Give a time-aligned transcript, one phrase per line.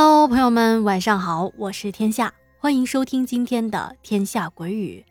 [0.00, 5.04] Hello，朋友们，晚上好，我是天下，欢迎收听今天的《天下鬼语》。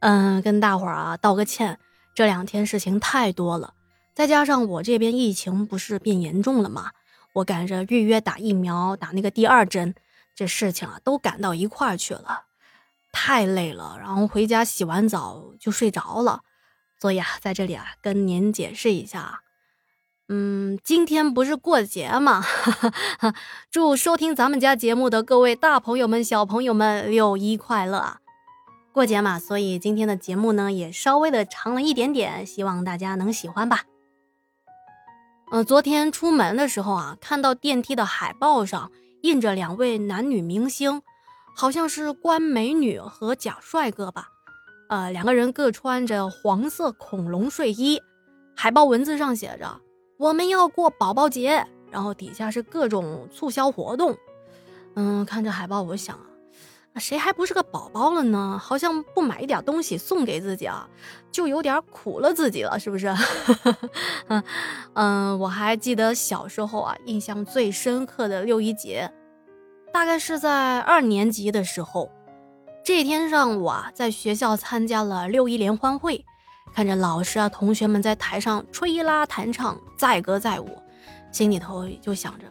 [0.00, 1.78] 嗯，跟大伙儿啊道个歉，
[2.14, 3.72] 这两天事情太多了，
[4.14, 6.90] 再加上我这边疫情不是变严重了吗？
[7.32, 9.94] 我赶着预约打疫苗，打那个第二针，
[10.34, 12.42] 这事情啊都赶到一块儿去了，
[13.12, 16.42] 太累了，然后回家洗完澡就睡着了，
[17.00, 19.40] 所以啊，在这里啊跟您解释一下。
[20.28, 22.42] 嗯，今天不是过节吗？
[23.70, 28.18] 祝收听咱们家节目的各位大朋友们、小朋友们六一快乐啊！
[28.92, 33.84] 过节嘛，所以今天的节目呢也稍微的长了一点点，希望大家能喜欢吧。
[35.52, 38.90] 嗯，昨天出门的时候啊，看到电梯的海报上
[39.22, 41.02] 印着两位男女明星，
[41.54, 44.30] 好像是关美女和贾帅哥吧？
[44.88, 48.02] 呃，两个人各穿着黄色恐龙睡衣，
[48.56, 49.80] 海报文字上写着。
[50.18, 54.16] 我们要过宝宝节，然后底下是各种促销活动。
[54.94, 58.58] 嗯，看这海报，我想啊，谁还不是个宝宝了呢？
[58.62, 60.88] 好像不买一点东西送给自己啊，
[61.30, 63.14] 就有点苦了自己了，是不是？
[64.28, 64.42] 嗯
[64.94, 69.12] 嗯，我还记得小时候啊，印象最深刻的六一节，
[69.92, 72.10] 大概是在二年级的时候。
[72.82, 76.24] 这天上午啊，在学校参加了六一联欢会。
[76.72, 80.68] 看着老师啊，同学们在台上吹拉弹唱，载歌载舞，
[81.32, 82.44] 心里头就想着，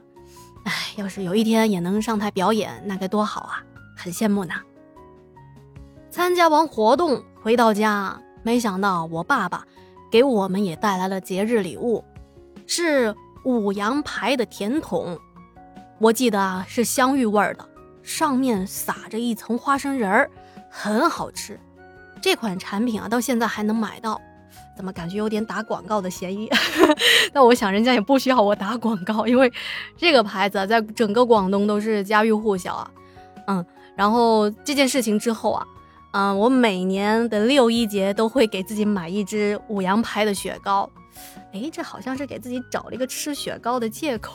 [0.63, 3.63] 哎，要是有一天也能上台表演，那该多好啊！
[3.95, 4.53] 很羡慕呢。
[6.09, 9.63] 参加完活动回到家，没想到我爸爸
[10.09, 12.03] 给我们也带来了节日礼物，
[12.66, 13.13] 是
[13.44, 15.19] 五羊牌的甜筒。
[16.00, 17.69] 我记得啊，是香芋味儿的，
[18.02, 20.29] 上面撒着一层花生仁儿，
[20.69, 21.59] 很好吃。
[22.25, 24.19] 这款产品啊，到现在还能买到，
[24.75, 26.50] 怎么感觉有点打广告的嫌疑？
[27.31, 29.53] 那我想人家也不需要我打广告，因为
[29.95, 32.91] 这个牌子在整个广东都是家喻户晓啊。
[33.45, 33.63] 嗯，
[33.95, 35.63] 然后这件事情之后啊，
[36.13, 40.89] 嗯，我每年的六一节都会给自己买一支五羊牌的雪糕。
[41.53, 44.33] 哎，这好像是给自己找了一个吃雪糕的借口。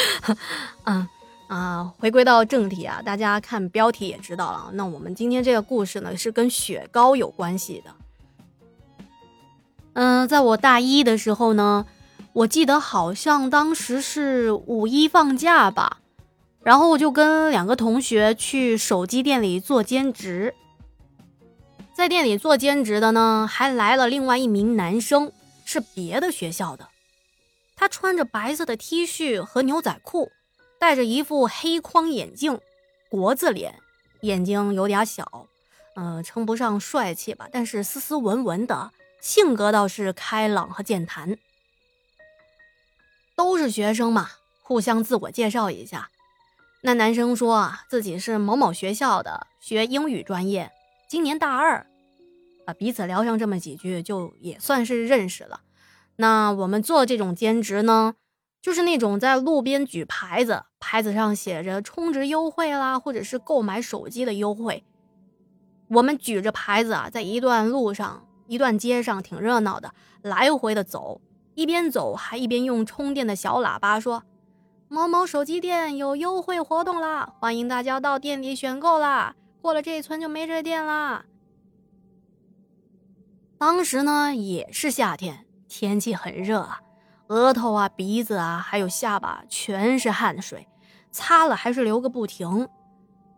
[0.84, 1.08] 嗯。
[1.48, 4.70] 啊，回归到正题啊，大家看标题也知道了。
[4.74, 7.90] 那我们今天这个故事呢，是跟雪糕有关系的。
[9.94, 11.86] 嗯，在我大一的时候呢，
[12.34, 16.00] 我记得好像当时是五一放假吧，
[16.62, 20.54] 然后我就跟两个同学去手机店里做兼职。
[21.94, 25.32] 在店里做兼职的呢，还来了另外一名男生，
[25.64, 26.88] 是别的学校的，
[27.74, 30.30] 他穿着白色的 T 恤和牛仔裤。
[30.78, 32.60] 戴着一副黑框眼镜，
[33.08, 33.74] 国字脸，
[34.20, 35.46] 眼睛有点小，
[35.96, 41.36] 嗯，称不上帅气吧，但是斯斯文文的，性格倒是开朗和健谈。
[43.34, 44.30] 都是学生嘛，
[44.62, 46.10] 互相自我介绍一下。
[46.82, 50.70] 那男生说啊，自己是某某学校的，学英语专业，
[51.08, 51.86] 今年大二，
[52.66, 55.62] 啊，彼此聊上这么几句，就也算是认识了。
[56.16, 58.14] 那我们做这种兼职呢？
[58.60, 64.84] 就是那种在路边举牌子，牌子上写着充值优惠啦，或者是购买手机的优惠。
[65.88, 71.20] 我们举着牌子啊，在一段路上、一段街上挺热闹的，来回的走，
[71.54, 74.24] 一边走还一边用充电的小喇叭说
[74.88, 81.24] ：“某某手机店有优惠活动啦，欢迎大家到店里选购啦，过了这一村就没这店啦。”
[83.56, 86.80] 当时呢也是夏天，天气很热啊。
[87.28, 90.66] 额头啊、鼻子啊，还有下巴全是汗水，
[91.10, 92.68] 擦了还是流个不停。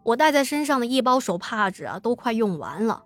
[0.05, 3.03] 我带在身上的一包手帕纸啊，都快用完了。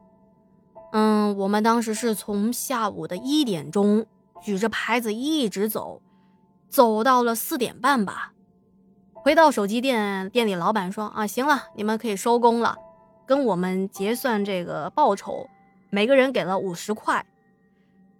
[0.92, 4.06] 嗯，我们当时是从下午的一点钟
[4.42, 6.00] 举着牌子一直走，
[6.68, 8.32] 走到了四点半吧。
[9.12, 12.76] 回到手机店，店里老板说：“啊，行了，你们可以收工了，
[13.26, 15.48] 跟我们结算这个报酬，
[15.88, 17.24] 每个人给了五十块。”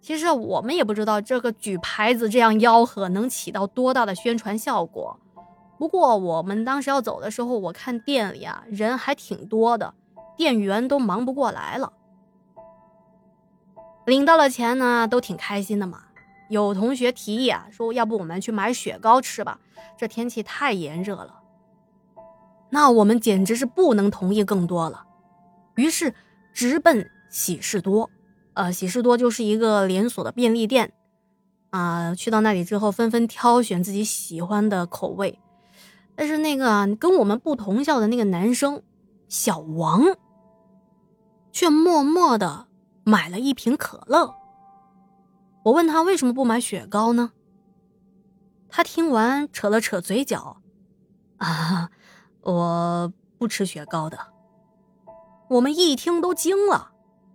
[0.05, 5.19] 其实我们也不知道这个举牌子这样吆喝能起到多大的宣传效果。
[5.79, 9.95] 不过我们当时要走的时候，我看店里啊人还挺多的，
[10.37, 11.91] 店员都忙不过来了。
[14.05, 16.03] 领到了钱呢，都挺开心的嘛。
[16.49, 19.59] 有同学提议啊，说要不我们去买雪糕吃吧？
[19.97, 21.39] 这天气太炎热了。
[22.69, 25.07] 那我们简直是不能同意更多了，
[25.73, 26.13] 于是
[26.53, 28.07] 直奔喜事多。
[28.55, 30.93] 呃，喜事多就是一个连锁的便利店，
[31.69, 35.39] 啊，去到那里之后，纷纷挑选自己喜欢的口味，
[36.15, 38.81] 但是那个跟我们不同校的那个男生
[39.27, 40.03] 小王，
[41.51, 42.67] 却默默的
[43.03, 44.35] 买了一瓶可乐。
[45.63, 47.31] 我问他为什么不买雪糕呢？
[48.69, 50.61] 他听完扯了扯嘴角，
[51.37, 51.89] 啊，
[52.41, 54.17] 我不吃雪糕的。
[55.49, 56.91] 我们一听都惊了，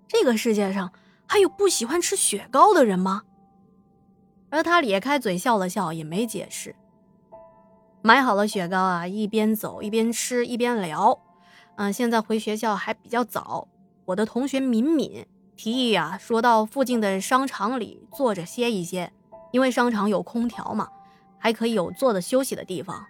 [0.09, 0.93] 这个世界上
[1.31, 3.23] 还有不喜欢吃雪糕的人吗？
[4.51, 6.75] 而他咧开嘴笑了笑，也没解释。
[8.03, 11.17] 买好了雪糕啊，一边走一边吃一边聊。
[11.77, 13.69] 嗯，现在回学校还比较早，
[14.07, 15.25] 我的同学敏敏
[15.55, 19.13] 提议啊，说到附近的商场里坐着歇一歇，
[19.53, 20.89] 因为商场有空调嘛，
[21.39, 23.07] 还可以有坐的休息的地方。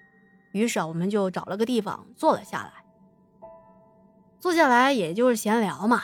[0.52, 2.72] 于是啊，我们就找了个地方坐了下来。
[4.38, 6.02] 坐下来也就是闲聊嘛。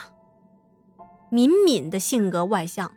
[1.29, 2.91] 敏敏的性格外向，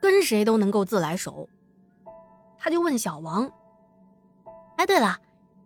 [0.00, 1.48] 跟谁都能够自来熟。
[2.58, 3.52] 他就问小王
[4.76, 5.18] ：“哎，对了，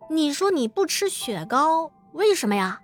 [0.09, 2.81] 你说你不吃雪糕，为什么呀？”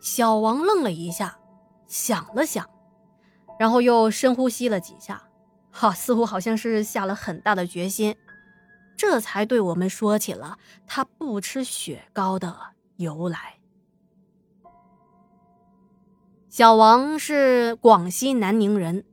[0.00, 1.38] 小王愣了一下，
[1.88, 2.68] 想了想，
[3.58, 5.22] 然后又深呼吸了几下，
[5.72, 8.16] 哈，似乎好像是下了很大的决心。
[8.96, 12.56] 这才对我们说起了他不吃雪糕的
[12.96, 13.58] 由来。
[16.56, 19.04] 小王是广西南宁人，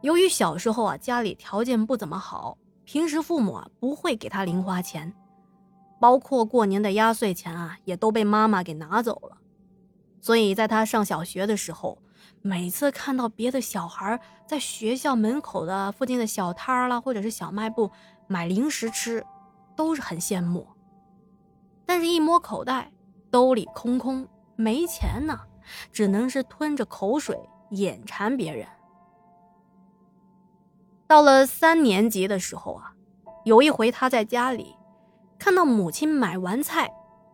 [0.00, 5.12] 由于小时候啊家里条件不怎么好，平时父母啊不会给他零花钱，
[5.98, 9.38] 包括过年的压岁钱啊也都被妈妈给拿走了，
[10.20, 11.98] 所以在他上小学的时候，
[12.42, 17.90] 每次看到别的小孩在学校门口的附近的小摊儿啦，或者是小卖部。
[18.28, 19.26] 买零食吃，
[19.74, 20.68] 都是很羡慕。
[21.84, 22.92] 但是，一摸口袋，
[23.32, 25.40] 兜里空空，没钱呢，
[25.92, 27.38] 只能是吞着口水
[27.70, 28.66] 眼馋别人。
[31.06, 32.92] 到了三年级的时候啊，
[33.44, 34.74] 有一回他在家里，
[35.38, 36.90] 看到母亲买完菜，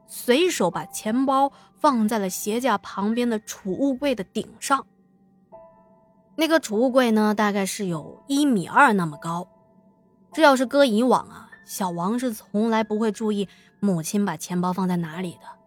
[0.06, 1.50] 随手把钱包
[1.80, 4.86] 放在了鞋架旁边的储物柜的顶上。
[6.36, 9.48] 那个储物柜呢，大概是有一米二那么高。
[10.32, 13.48] 这要是搁以往啊，小王是从来不会注意
[13.80, 15.63] 母亲把钱包放在哪里的。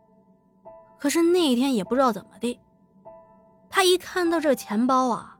[1.00, 2.60] 可是那一天也不知道怎么的，
[3.70, 5.38] 他一看到这钱包啊，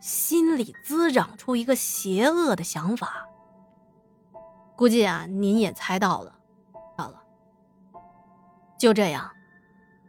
[0.00, 3.28] 心里滋长出一个邪恶的想法。
[4.74, 6.38] 估计啊，您也猜到了，
[6.96, 7.22] 到了。
[8.78, 9.30] 就这样，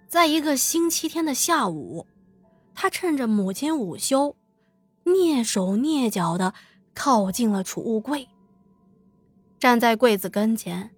[0.08, 2.06] 在一个星期天的下午，
[2.74, 4.36] 他趁着母亲午休，
[5.06, 6.54] 蹑手蹑脚的
[6.94, 8.28] 靠近了储物柜。
[9.58, 10.92] 站在柜子跟前，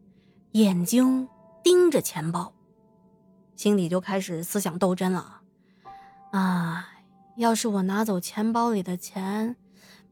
[0.53, 1.29] 眼睛
[1.63, 2.51] 盯着钱包，
[3.59, 5.41] 心里就开始思想斗争了。
[6.31, 6.87] 啊，
[7.35, 9.57] 要是我拿走钱包里的钱，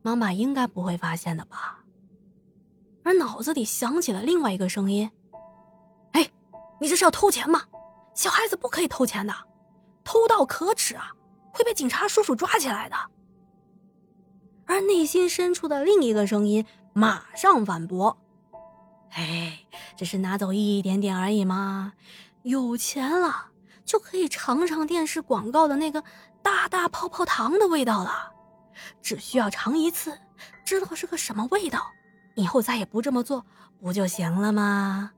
[0.02, 1.86] 妈妈应该不会发现的吧？
[3.06, 5.10] 而脑子里响起了另外一个声音
[6.12, 6.30] ：“哎，
[6.82, 7.62] 你这是要偷钱吗？
[8.14, 9.34] 小孩子不可以偷钱的，
[10.04, 11.14] 偷盗可耻啊，
[11.54, 12.98] 会被警察叔叔抓起来的。”
[14.68, 18.18] 而内心深处的另一个声音马上反驳。
[19.12, 19.60] 哎，
[19.96, 21.94] 只是拿走一点点而已嘛，
[22.48, 23.48] 有钱了
[23.84, 26.04] 就可以尝尝电视广告的那个
[26.42, 28.32] 大大泡泡糖的味道了。
[29.02, 30.18] 只需要尝一次，
[30.66, 31.88] 知道是个什么味道，
[32.36, 33.46] 以后再也不这么做，
[33.82, 35.12] 不就行了吗？